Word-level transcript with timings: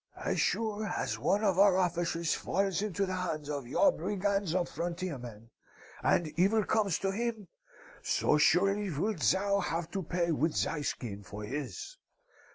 As 0.25 0.39
sure 0.39 0.87
as 0.87 1.19
one 1.19 1.43
of 1.43 1.59
our 1.59 1.77
officers 1.77 2.33
falls 2.33 2.81
into 2.81 3.05
the 3.05 3.15
hands 3.17 3.51
of 3.51 3.67
your 3.67 3.91
brigands 3.91 4.55
of 4.55 4.67
frontier 4.67 5.19
men, 5.19 5.51
and 6.01 6.29
evil 6.39 6.63
comes 6.63 6.97
to 6.97 7.11
him, 7.11 7.47
so 8.01 8.39
surely 8.39 8.89
wilt 8.89 9.19
thou 9.31 9.59
have 9.59 9.91
to 9.91 10.01
pay 10.01 10.31
with 10.31 10.55
thy 10.63 10.81
skin 10.81 11.21
for 11.21 11.43
his. 11.43 11.97